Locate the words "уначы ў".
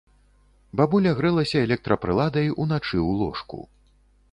2.65-3.23